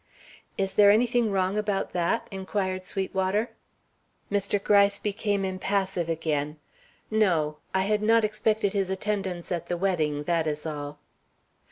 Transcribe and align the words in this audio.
"Is 0.57 0.73
there 0.73 0.89
anything 0.89 1.29
wrong 1.31 1.59
about 1.59 1.91
that?" 1.93 2.27
inquired 2.31 2.81
Sweetwater. 2.81 3.51
Mr. 4.31 4.57
Gryce 4.63 4.97
became 4.97 5.45
impassive 5.45 6.09
again. 6.09 6.57
"No; 7.11 7.57
I 7.71 7.83
had 7.83 8.01
not 8.01 8.23
expected 8.23 8.73
his 8.73 8.89
attendance 8.89 9.51
at 9.51 9.67
the 9.67 9.77
wedding; 9.77 10.23
that 10.23 10.47
is 10.47 10.65
all." 10.65 10.97